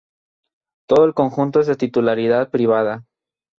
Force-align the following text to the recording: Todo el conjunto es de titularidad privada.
Todo 0.89 1.05
el 1.05 1.13
conjunto 1.13 1.59
es 1.59 1.67
de 1.67 1.75
titularidad 1.75 2.49
privada. 2.49 3.05